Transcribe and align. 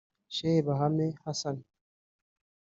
Sheh 0.35 0.63
Bahame 0.65 1.07
Hassan 1.23 1.57